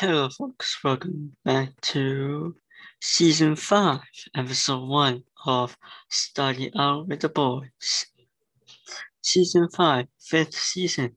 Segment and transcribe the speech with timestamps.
[0.00, 0.78] Hello, folks.
[0.84, 2.54] Welcome back to
[3.00, 3.98] season five,
[4.32, 5.76] episode one of
[6.08, 8.06] Study Out with the Boys.
[9.20, 11.16] Season five, fifth season.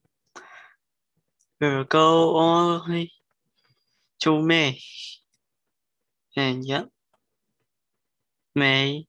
[1.60, 3.12] We'll go all the way
[4.22, 4.80] to May.
[6.36, 6.90] And yep,
[8.56, 9.06] May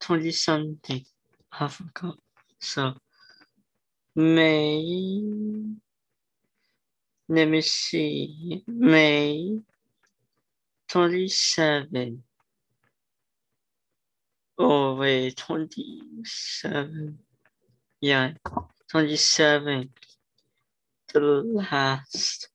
[0.00, 1.04] 20 something.
[1.52, 2.16] I forgot.
[2.58, 2.94] So,
[4.14, 5.76] May
[7.28, 8.62] let me see.
[8.66, 9.60] May
[10.88, 12.22] 27.
[14.58, 17.18] Oh, wait, 27.
[18.00, 18.32] Yeah,
[18.90, 19.90] 27.
[21.12, 22.48] The last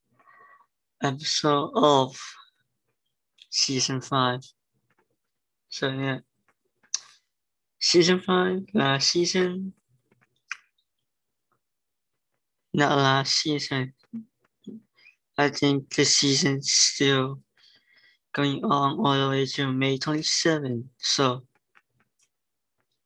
[1.03, 2.17] episode of
[3.49, 4.41] season 5.
[5.69, 6.19] So, yeah.
[7.79, 9.73] Season 5, last season.
[12.73, 13.93] Not last season.
[15.37, 17.39] I think the season's still
[18.33, 20.89] going on all the way to May 27.
[20.97, 21.43] So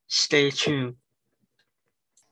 [0.09, 0.95] stay tuned.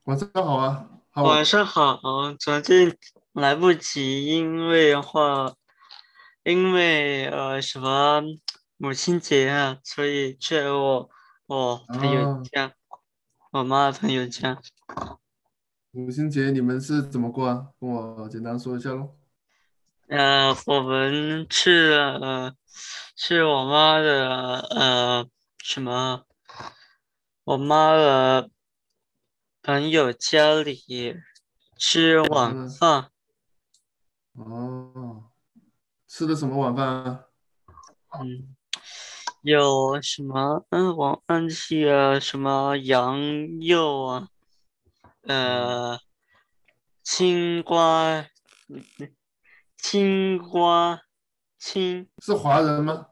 [0.05, 1.99] 晚上好啊，好晚上好，
[2.37, 2.97] 昨天
[3.31, 5.55] 来不及，因为的话，
[6.43, 8.21] 因为呃什么
[8.77, 11.09] 母亲节啊，所以去了我
[11.45, 12.73] 我朋友家，
[13.51, 14.59] 我妈的朋友家。
[15.91, 17.69] 母亲节你们是怎么过啊？
[17.79, 19.15] 跟我简单说一下喽。
[20.15, 22.53] 呃，我们去了，
[23.15, 26.23] 去我妈的呃什么，
[27.43, 28.51] 我妈的
[29.63, 31.15] 朋友家里
[31.79, 33.09] 吃晚饭。
[34.33, 35.31] 哦，
[36.07, 37.25] 吃的什么晚饭啊？
[38.19, 38.55] 嗯，
[39.41, 40.63] 有什么？
[40.69, 43.19] 嗯，我忘记啊什么羊
[43.67, 44.27] 肉啊，
[45.23, 45.99] 呃，
[47.01, 48.27] 青瓜。
[49.83, 51.03] 青瓜，
[51.59, 53.09] 青是华人吗？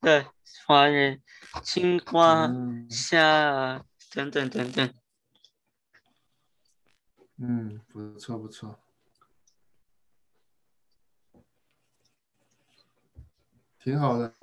[0.00, 0.26] 对，
[0.66, 1.22] 华人，
[1.62, 2.50] 青瓜
[2.90, 4.94] 虾等等等等。
[7.36, 8.80] 嗯，不错不错，
[13.78, 14.34] 挺好的。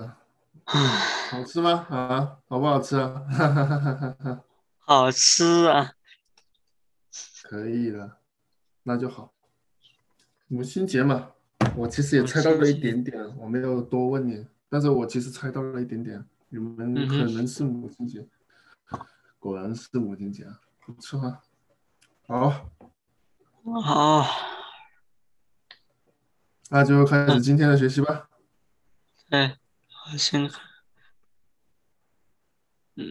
[0.65, 1.87] 好吃吗？
[1.89, 4.45] 啊，好不好吃啊？
[4.77, 5.93] 好吃啊！
[7.41, 8.19] 可以了，
[8.83, 9.33] 那就好。
[10.53, 11.31] 母亲节嘛，
[11.75, 18.27] 我其实也猜到了一点点，我没有多问你，但是我其实猜到了一点点，你们可能是母亲节，
[19.39, 20.45] 果然是母亲节，
[20.85, 21.41] 不错啊，
[22.27, 22.69] 好，
[23.81, 24.27] 好，
[26.69, 28.29] 那就开始今天的学习吧。
[29.29, 29.57] 哎，
[30.11, 30.47] 我先，
[32.93, 33.07] 嗯，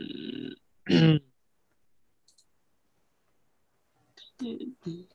[0.86, 1.20] 嗯，
[4.38, 5.08] 嗯。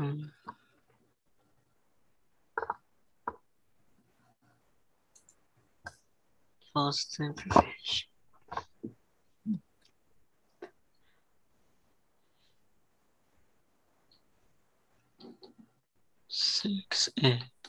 [0.00, 0.16] Hmm.
[6.72, 8.08] First False information.
[16.28, 17.59] Six A.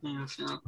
[0.00, 0.62] 没有想。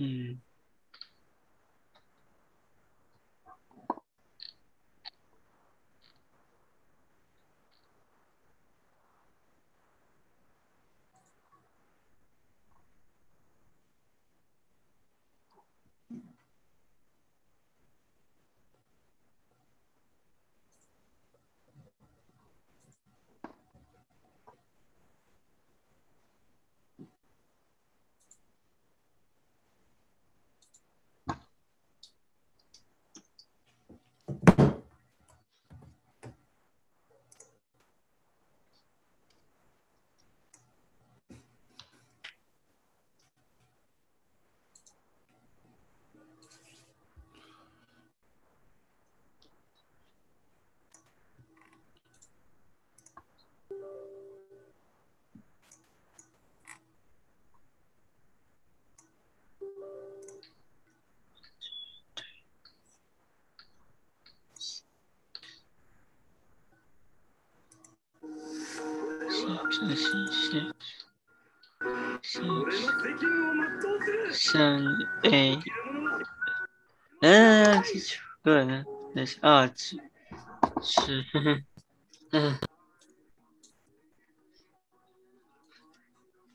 [0.00, 0.40] 嗯。
[69.88, 70.74] 是是是
[72.22, 72.42] 是，
[74.32, 74.60] 像
[75.22, 75.58] A，
[77.20, 78.84] 嗯，记住个人
[79.14, 80.00] 那是二级，
[80.82, 81.24] 是，
[82.32, 82.58] 嗯，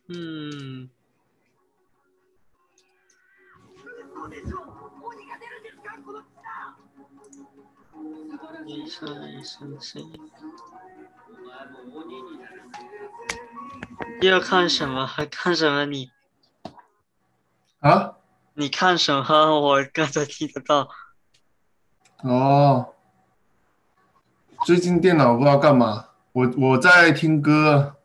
[0.07, 0.89] 嗯。
[8.68, 10.00] 一三一三四。
[14.27, 15.06] 要看什么？
[15.06, 15.86] 还看什么？
[15.86, 16.12] 你
[17.80, 18.18] 啊？
[18.54, 19.24] 你看什么？
[19.60, 20.89] 我刚才听得到。
[22.22, 22.94] 哦，
[24.66, 27.98] 最近电脑不知道干嘛，我我在听歌。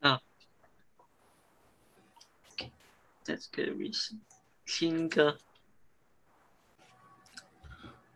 [0.00, 0.20] 啊
[3.24, 4.18] ，That's good reason。
[4.66, 5.38] 听歌。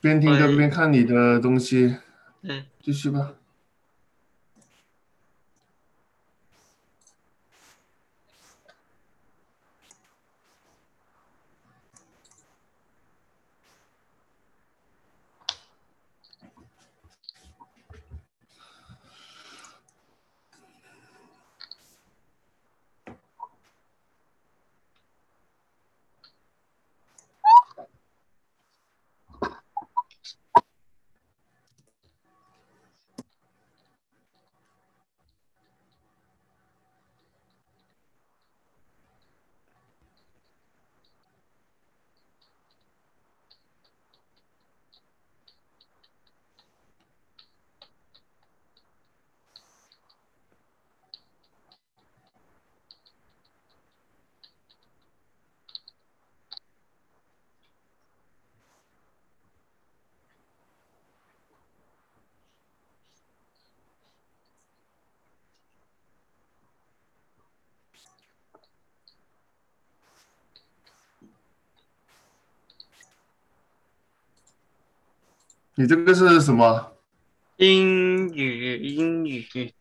[0.00, 1.96] 边听歌边看你的东西。
[2.42, 2.66] 对。
[2.82, 3.34] 继续吧。
[75.78, 76.92] 你这个是什么？
[77.58, 79.74] 英语，英语。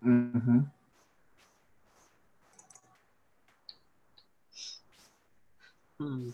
[0.00, 0.70] 嗯哼。
[5.98, 6.32] 嗯。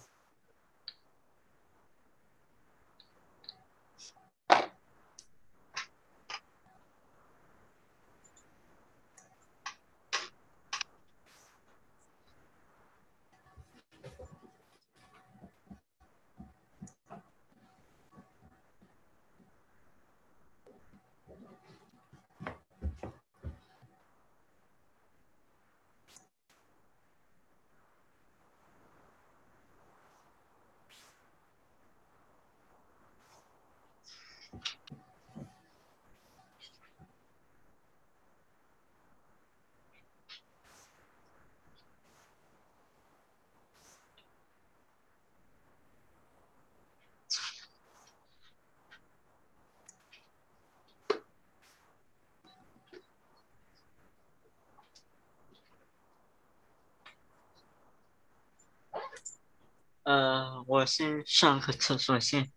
[60.04, 62.52] 呃，我先上个厕所先。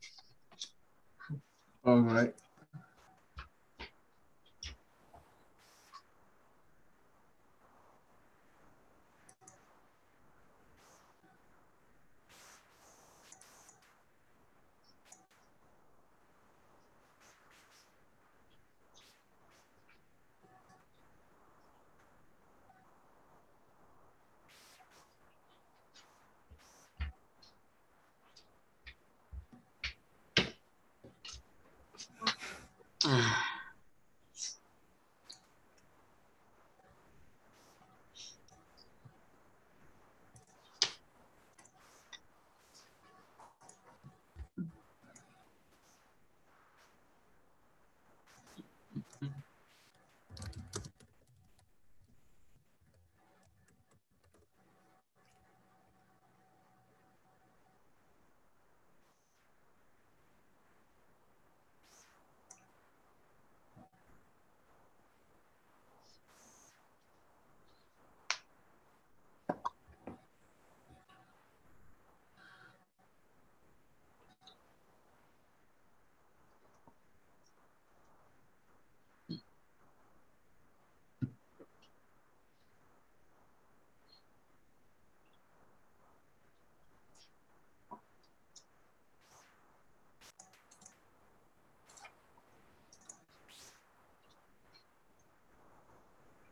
[1.84, 2.34] All right.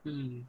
[0.05, 0.45] 嗯，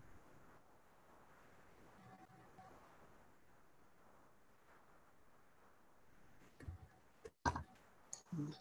[8.32, 8.52] 嗯。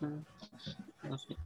[0.00, 0.24] 嗯
[1.04, 1.36] ，OK。
[1.36, 1.41] 嗯。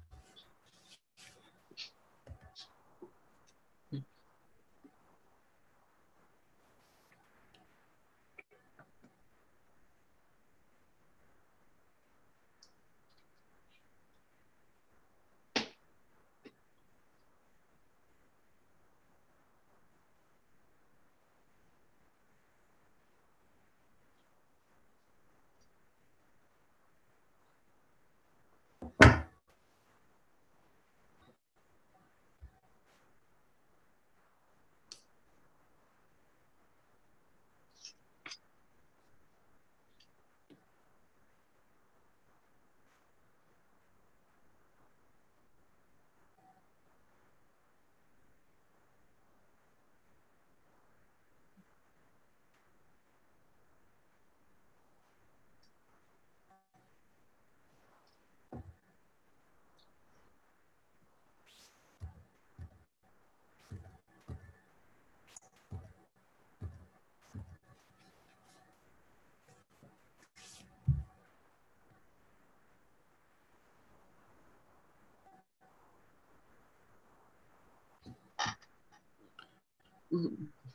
[80.12, 80.65] Mm-hmm.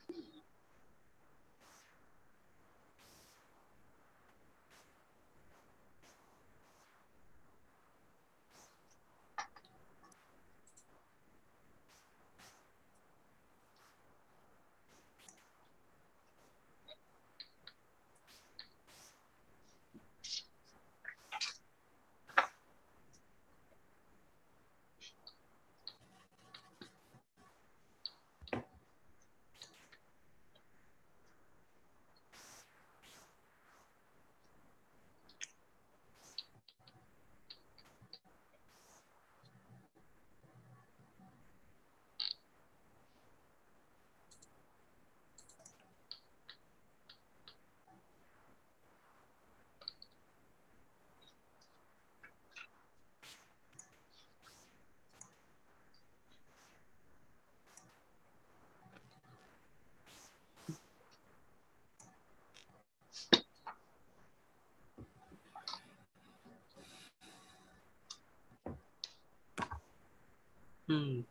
[70.91, 71.25] 嗯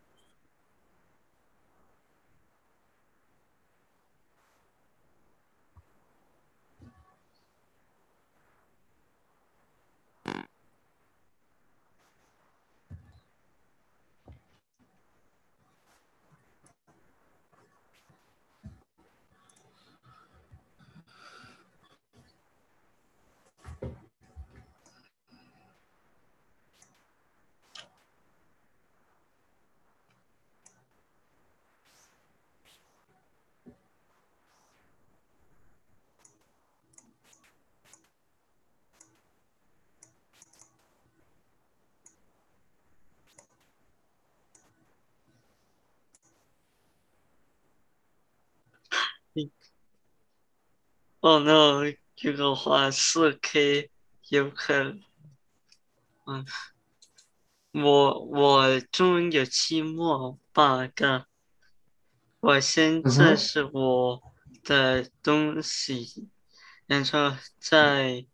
[51.21, 51.83] 哦 no，
[52.15, 53.89] 这个话四 K
[54.29, 55.03] 有可能。
[56.25, 56.45] 嗯，
[57.73, 61.25] 我我中有期末 bug，
[62.39, 64.21] 我先测试我
[64.63, 66.29] 的东西，
[66.87, 68.25] 然后再。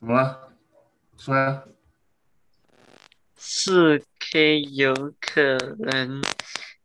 [0.00, 0.52] 怎么了？
[1.16, 1.64] 说呀。
[3.50, 5.40] 四 K 有可
[5.78, 6.22] 能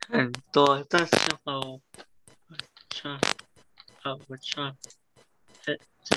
[0.07, 1.81] 很多，但是我
[2.89, 3.19] 错，
[4.01, 4.73] 好，我错，
[5.65, 6.15] 哎，这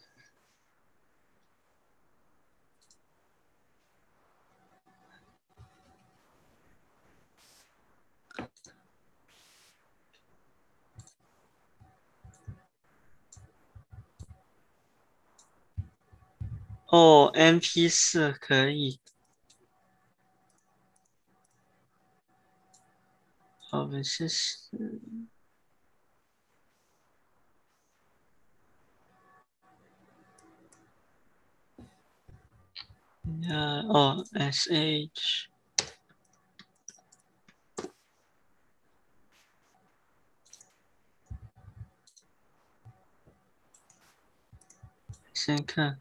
[16.88, 18.98] 哦，MP 四可以。
[23.70, 24.57] 我们试试。
[33.42, 35.48] 呀，哦，SH。
[45.35, 46.01] 先看。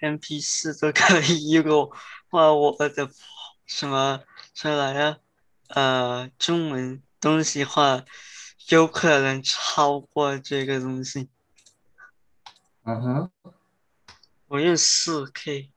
[0.00, 1.90] M P 四都可以用，
[2.30, 3.10] 哇，我的
[3.66, 4.20] 什么
[4.54, 5.20] 什么来着？
[5.68, 8.04] 呃，中文东西话
[8.70, 11.28] 有可能超过这个东西。
[12.84, 13.30] 嗯哼。
[14.48, 15.70] 我用四 K。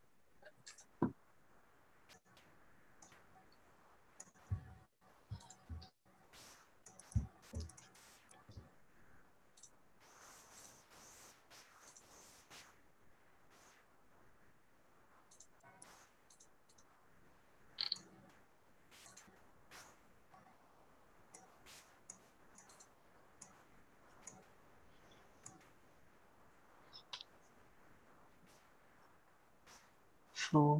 [30.54, 30.80] Four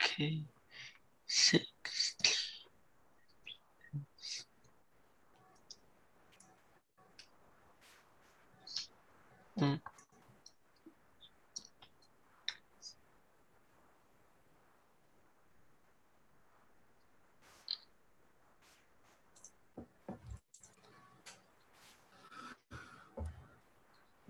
[0.00, 0.44] K
[1.26, 2.16] six.
[9.60, 9.80] Mm.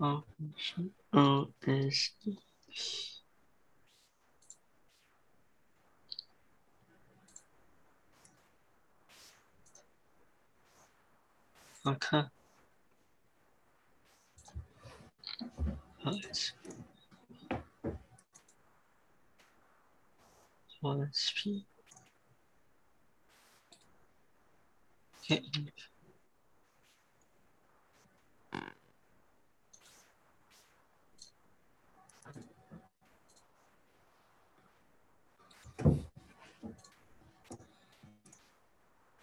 [0.01, 0.23] Oh,
[1.13, 1.49] oh,
[12.11, 12.25] Huh.
[16.05, 16.51] Let's,
[20.83, 21.33] let's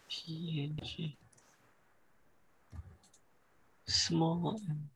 [0.09, 1.22] PNG
[3.93, 4.89] small and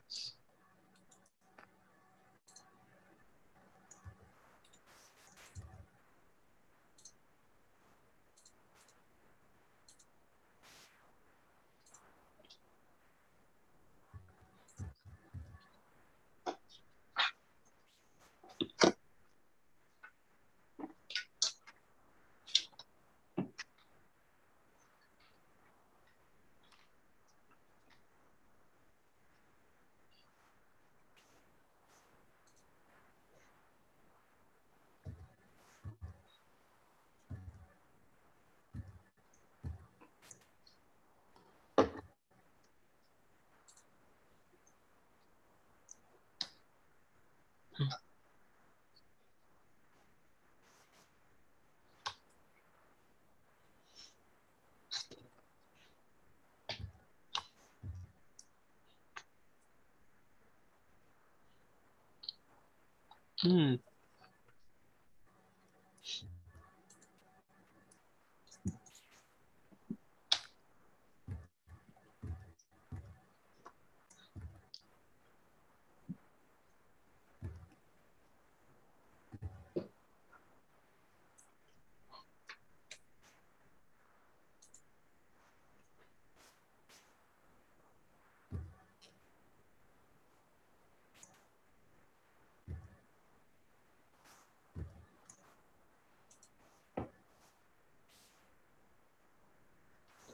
[63.43, 63.75] Hmm.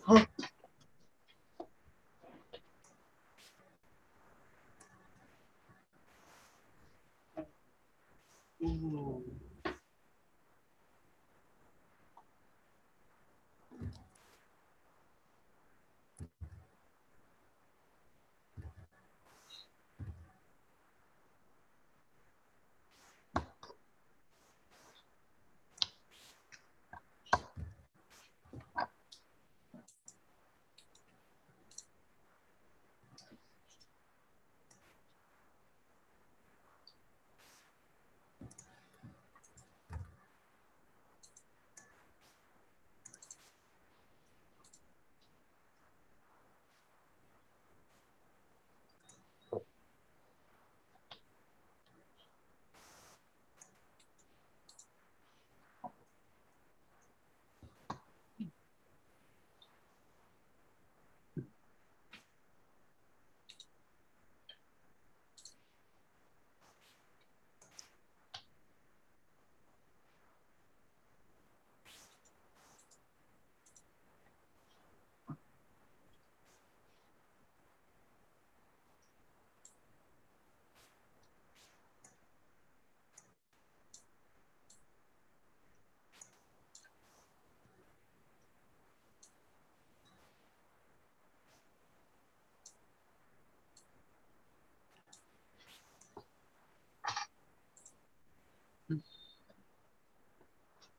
[0.06, 0.26] huh?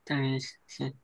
[0.05, 0.95] 当然是是。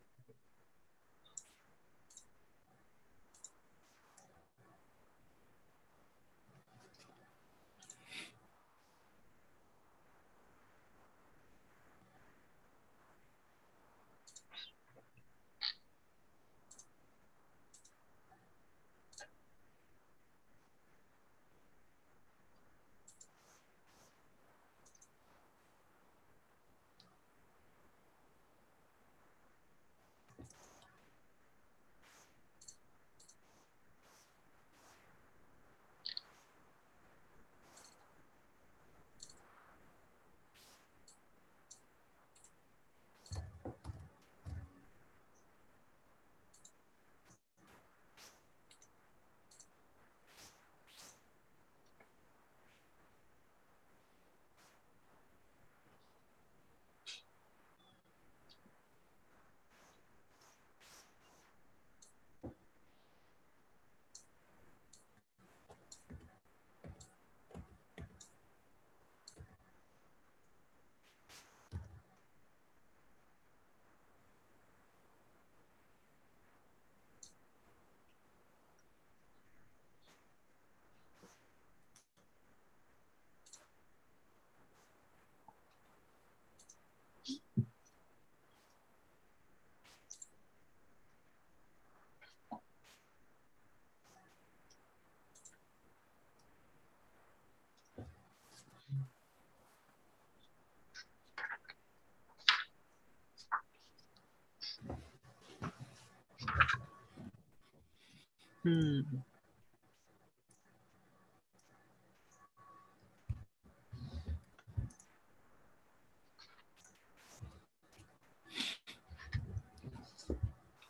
[108.64, 109.24] 嗯，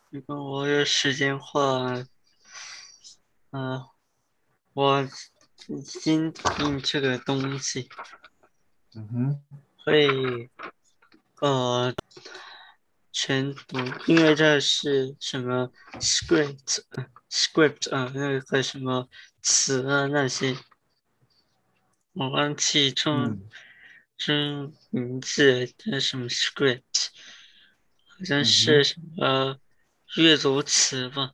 [0.10, 2.03] 如果我有时间话，
[3.51, 3.86] 嗯、
[4.73, 5.01] 我
[5.67, 7.88] 已经订这个东西
[8.93, 9.43] 嗯哼，
[9.86, 10.49] 会，
[11.39, 11.93] 呃，
[13.12, 19.10] 全读，因为这是什么 script 呃 script 啊、那个什么
[19.41, 20.58] 词啊那些，
[22.13, 23.50] 我忘记中嗯
[24.17, 27.10] 中名字叫什么 script，
[28.08, 29.60] 好像嗯是什么
[30.15, 31.34] 阅读词吧。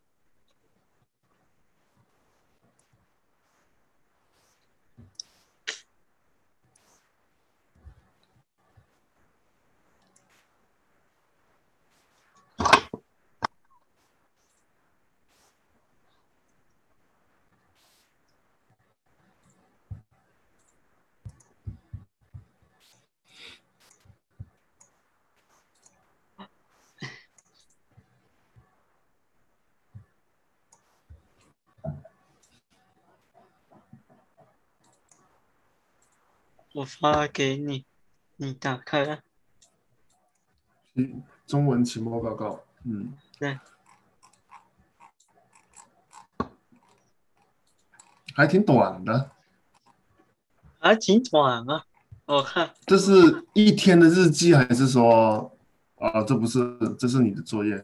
[36.78, 37.86] 我发给你，
[38.36, 39.22] 你打开了。
[40.94, 43.58] 嗯中文期末报告，嗯，对，
[48.36, 49.32] 还挺短的。
[50.78, 51.84] 还挺短啊，
[52.26, 55.58] 我看这是一天的日记，还是说，
[55.96, 57.84] 啊，这不是，这是你的作业？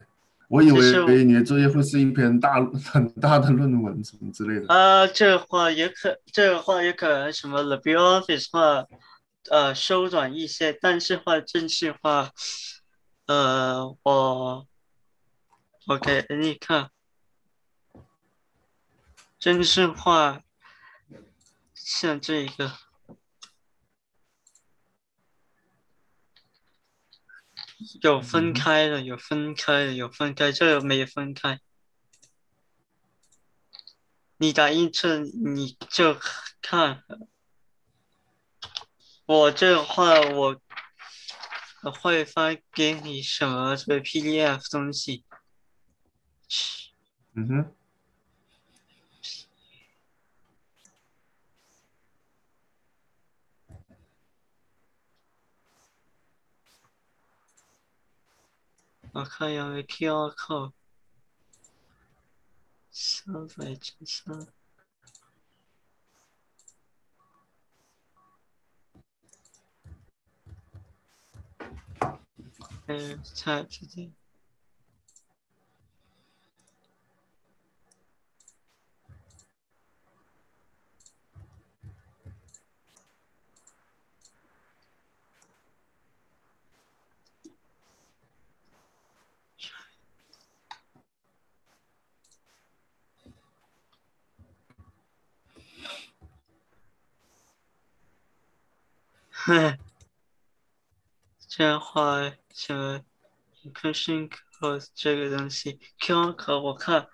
[0.50, 4.74] 我以为你的作业会是一篇大 很大的论文什么之类的。
[4.74, 8.86] 啊，这话也可，这话也可能什么 LibreOffice 话，
[9.50, 12.30] 呃，收短一些，但是话正式话，
[13.26, 14.68] 呃，我
[15.88, 16.90] 我给你看，
[19.40, 20.42] 正式话
[21.74, 22.83] 像这一个。
[28.02, 28.54] 有分嗯。
[28.54, 31.60] 开的，有分开的，有分开，这个没分开。
[34.38, 36.18] 你打印出你就
[36.62, 37.04] 看，
[39.26, 40.60] 我这话我
[41.84, 45.24] 我会发给你什么这个 PDF 东西，
[47.36, 47.76] 嗯哼，
[59.14, 60.74] 我看有没有 QR code，
[62.90, 64.48] 三百九三，
[72.88, 74.10] 嗯，差直接。
[99.33, 99.33] 嗨，
[101.48, 103.04] 这样画什么
[103.64, 104.30] inclusion
[104.60, 107.10] code 这个东西，QR code 我看，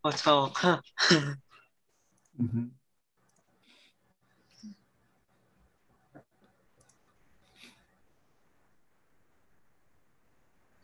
[0.00, 0.82] 我操，我看，
[2.38, 2.74] 嗯哼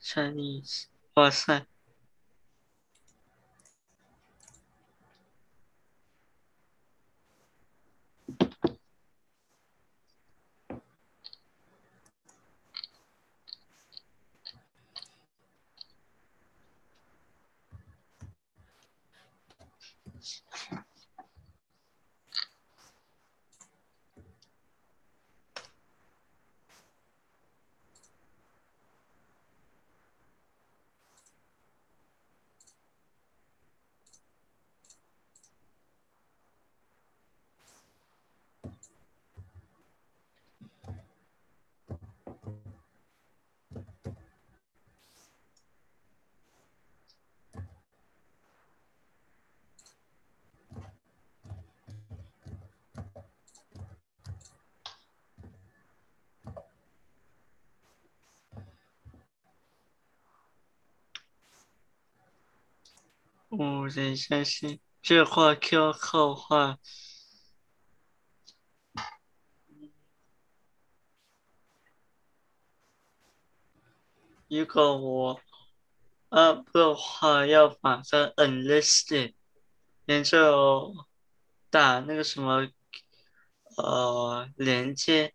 [0.02, 1.66] ，Chinese，哇塞，
[63.60, 66.78] 我等一下先，这话 QR code 话，
[74.48, 75.40] 如果我
[76.30, 79.34] up 的话，要把它 unlisted，
[80.06, 80.94] 连着
[81.68, 82.66] 打那个什么
[83.76, 85.34] 呃连接，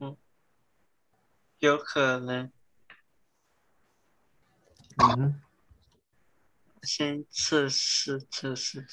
[0.00, 0.16] 嗯，
[1.60, 2.50] 有可能。
[5.16, 5.43] 嗯。
[6.84, 8.86] 先测试测试。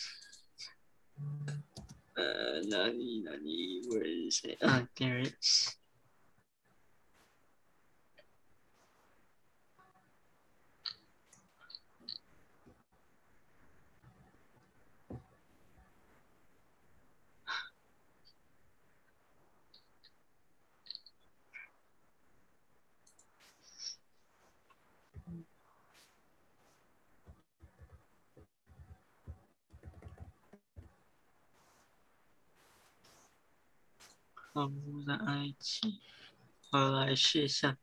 [2.13, 5.33] 呃，那你那你为谁啊？Gary。
[34.53, 34.53] is。
[34.53, 36.01] 好，我的埃及，
[36.71, 37.77] 我来试一下。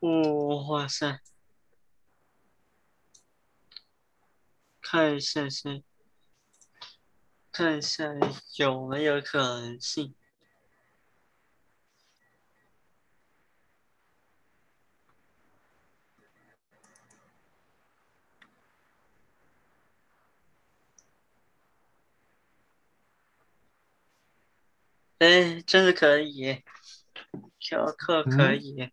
[0.00, 1.20] 哦，哇塞！
[4.80, 5.82] 看一下先，
[7.58, 8.04] 看一下
[8.56, 10.14] 有没有可能性。
[25.18, 26.62] 哎，真的可以耶，
[27.58, 28.92] 嫖客可以耶。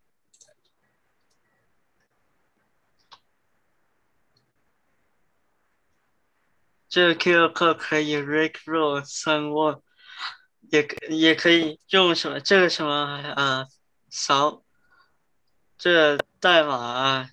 [6.96, 9.82] 这个 Q 课可以 Rick Roll 三万，
[10.72, 12.90] 也可也可以用什么这个什么
[13.36, 13.68] 啊
[14.10, 14.64] 扫
[15.78, 17.30] 这个代码啊，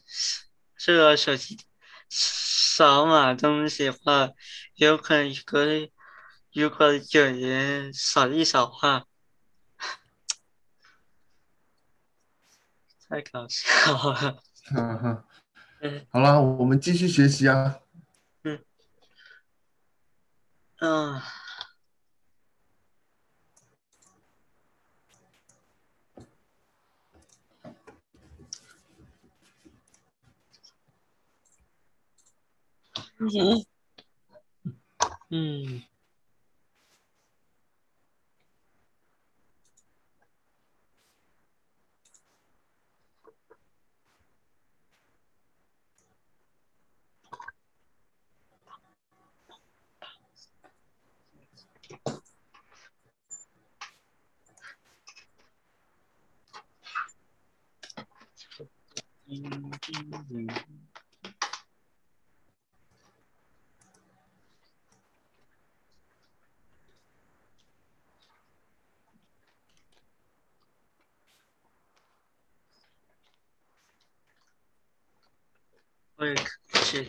[0.77, 1.61] 这个手机
[2.09, 4.31] 扫码东西的话，
[4.75, 5.93] 有可能可以，
[6.53, 9.07] 如果有人扫一扫的话，
[13.09, 14.43] 太搞笑了。
[16.11, 17.82] 好了，我们继续学习啊。
[20.83, 21.23] 嗯。
[33.21, 33.65] 嗯。
[35.31, 35.92] 嗯。
[59.33, 59.73] 嗯。
[76.17, 76.35] 我也
[76.75, 77.09] 吃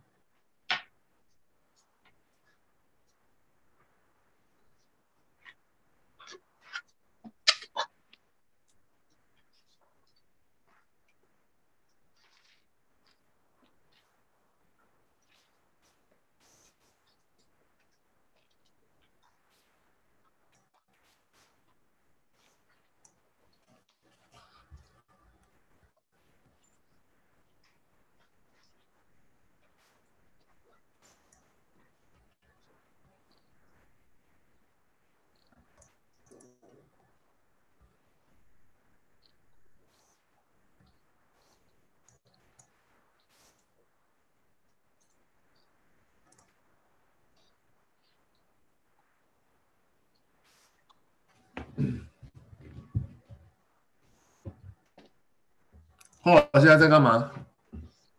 [56.21, 57.31] 霍 老现在在干嘛？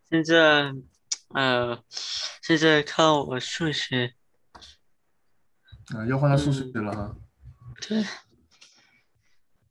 [0.09, 0.73] 现在，
[1.29, 4.13] 呃，现在看我数学，
[5.95, 7.15] 啊，又换到数学了哈。
[7.87, 8.05] 对，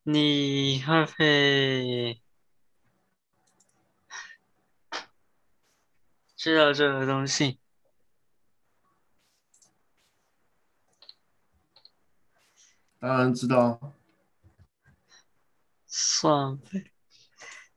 [0.03, 2.21] 你会不会
[6.37, 7.59] 知道这个东西？
[13.03, 13.81] 当然知道。
[15.89, 16.93] 算呗，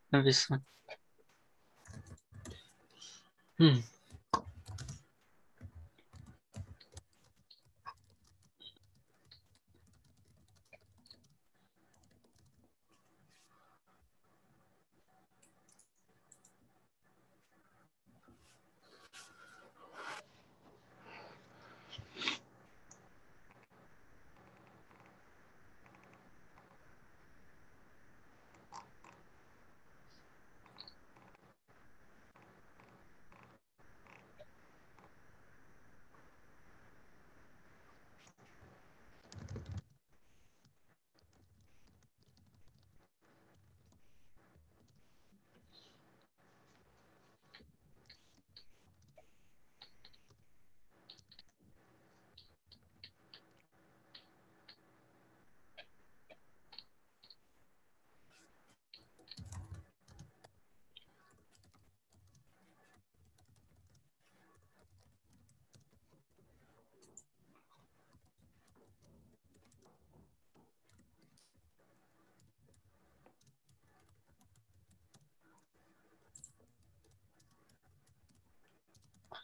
[0.10, 0.64] 那就算。
[3.58, 3.84] 嗯。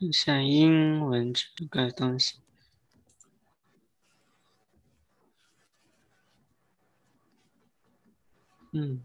[0.02, 2.40] 看下英文这个东西。
[8.74, 9.02] 嗯。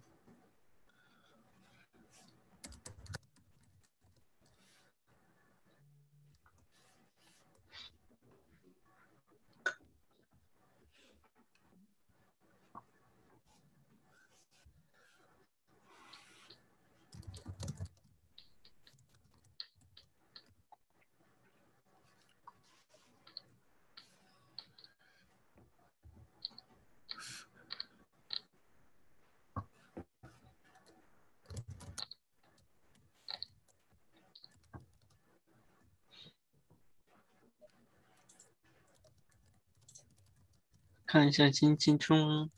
[41.17, 42.51] 看一下今天中文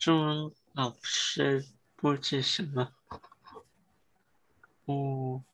[0.00, 1.64] 中文老师
[1.94, 2.92] 布置什么？
[4.86, 5.44] 哦，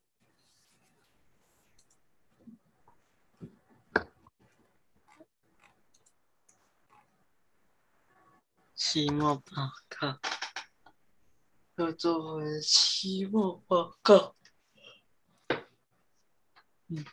[8.75, 9.53] 期末报
[9.91, 10.19] 告
[11.75, 14.35] 要做期末报告。
[16.89, 17.05] 嗯。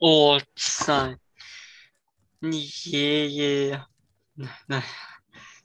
[0.00, 1.18] 哇塞，
[2.40, 3.82] 你爷爷
[4.34, 4.82] 那那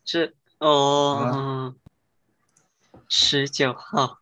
[0.03, 1.75] 这哦，
[3.09, 4.19] 十九号。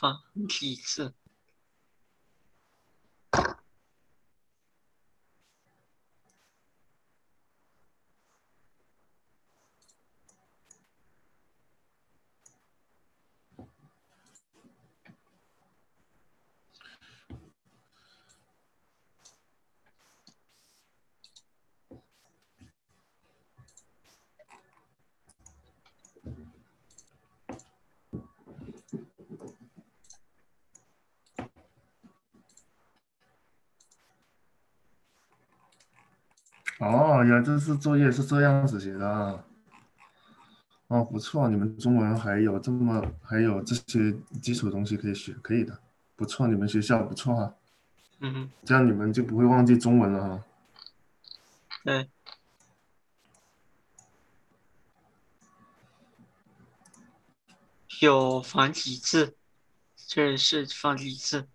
[0.00, 0.16] 繁
[0.48, 1.12] 体字。
[36.78, 39.42] 哦，原来这次作业是这样子写的啊。
[40.88, 44.12] 哦，不错，你们中文还有这么还有这些
[44.42, 45.80] 基础东西可以学，可以的，
[46.16, 47.54] 不错，你们学校不错啊。
[48.18, 50.44] 嗯，这样你们就不会忘记中文了哈。
[51.84, 52.08] 对。
[58.00, 59.36] 有繁体字，
[59.94, 61.46] 这是繁体字。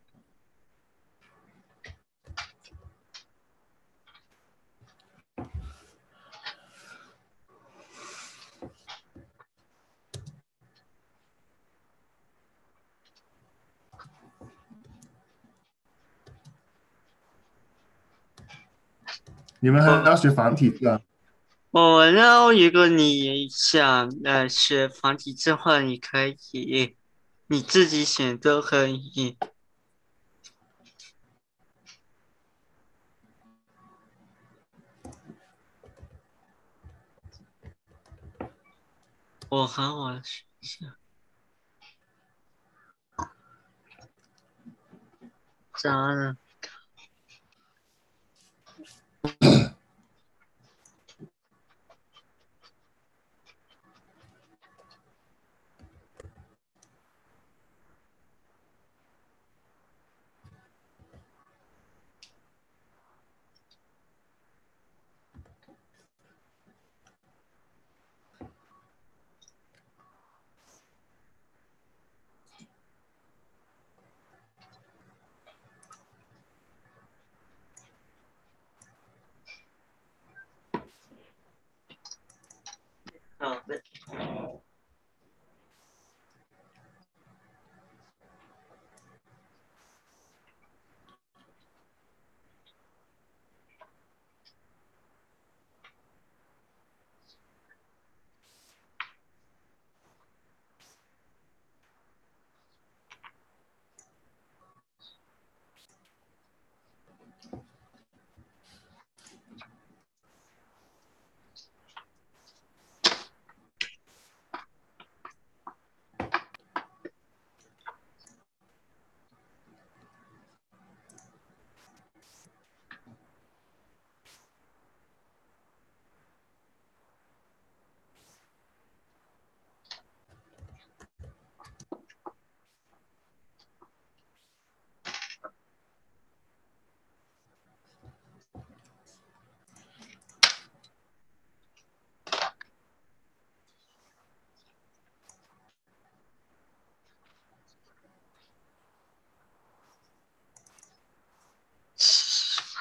[19.59, 21.01] 你们还要学繁体字啊？
[21.71, 26.95] 我要如果你想呃学繁体字的话，你可以
[27.47, 29.37] 你自己选都可以。
[39.49, 40.95] 我喊我学一下，
[45.77, 46.37] 咋了？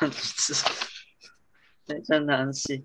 [0.04, 0.54] 繁体字，
[1.86, 2.84] 对，真难写。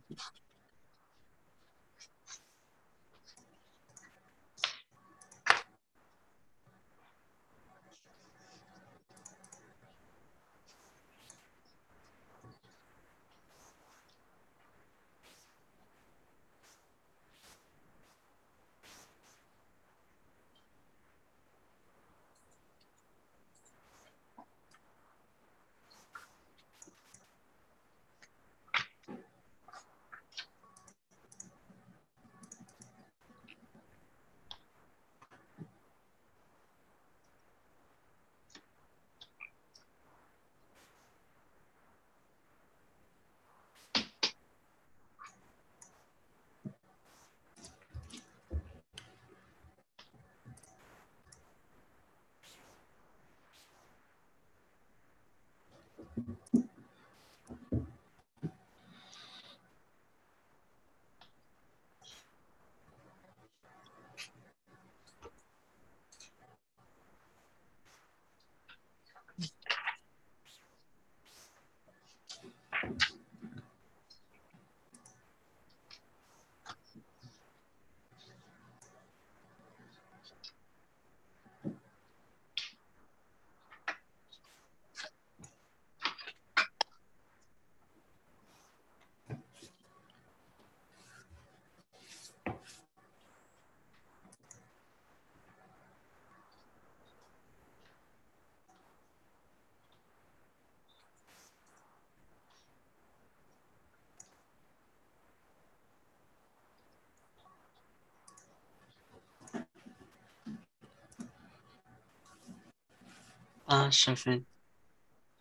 [113.69, 114.47] 八十分，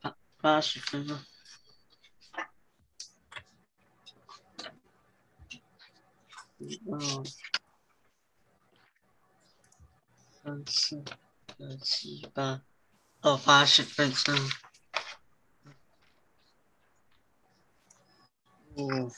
[0.02, 1.24] 八八十分了。
[6.58, 7.24] 一二
[10.42, 11.02] 三四
[11.56, 12.60] 六七八，
[13.22, 14.36] 哦，八十分钟。
[18.74, 19.10] 哦，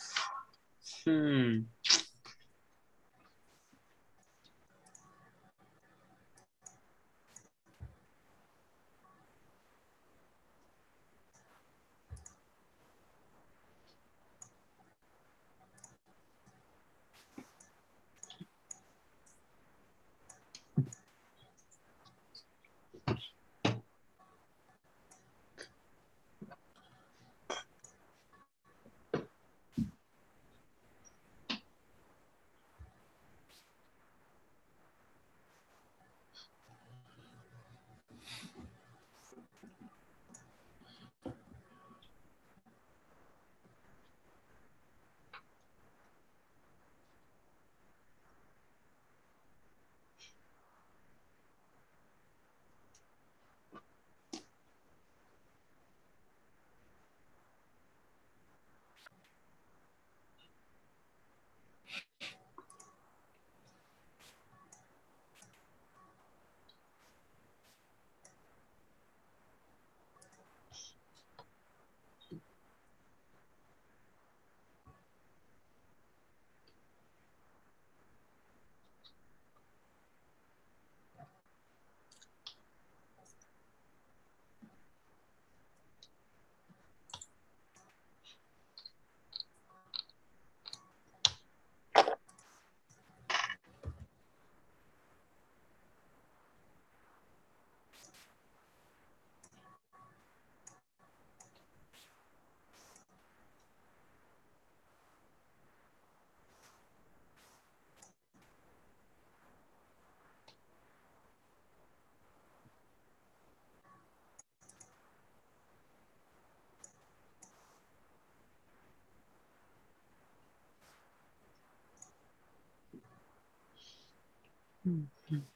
[124.91, 125.47] 嗯嗯。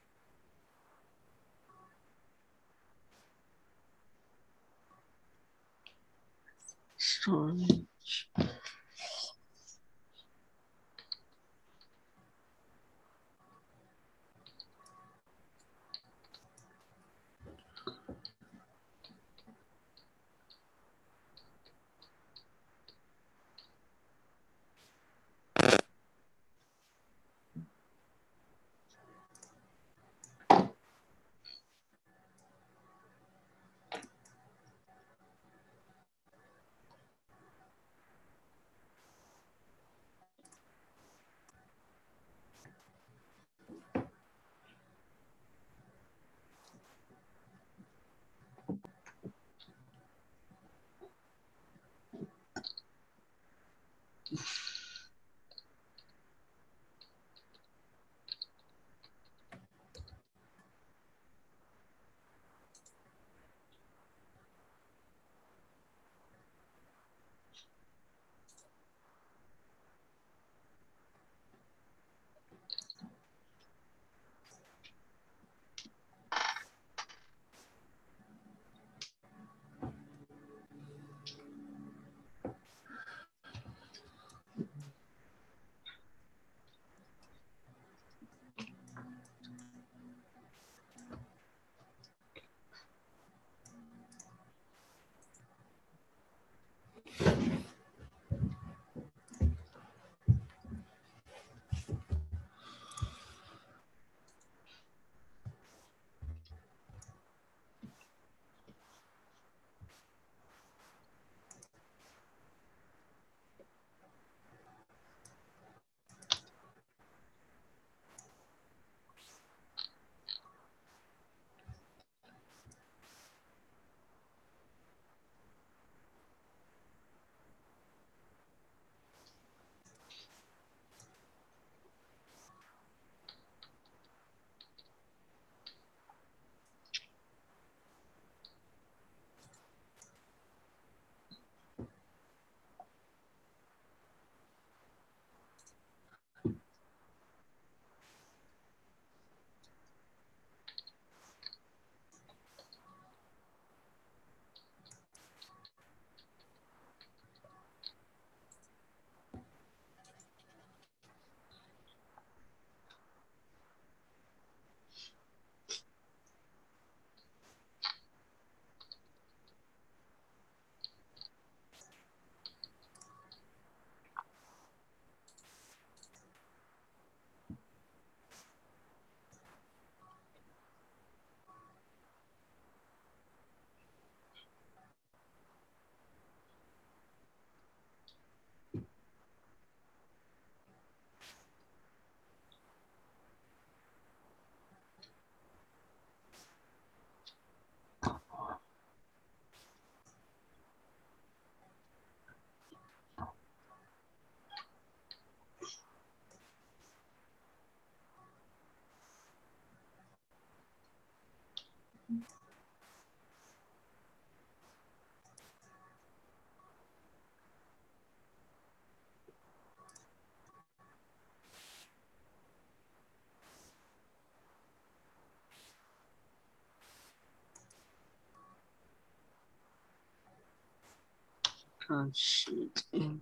[231.86, 232.50] 看时
[232.90, 233.20] 间。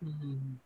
[0.00, 0.65] 嗯。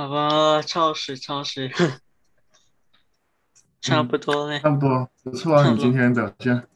[0.00, 1.70] 好吧，超时超时，
[3.82, 6.66] 差不多嘞，差不多，不错啊，你今天表现。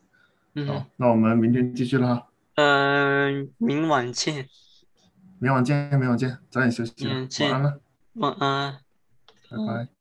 [0.54, 4.46] 嗯好，，那我们明天继续了哈，嗯，明晚见，
[5.38, 7.80] 明晚见，明晚见，早点休息晚安了，
[8.12, 8.80] 晚安。
[9.50, 9.93] 拜拜。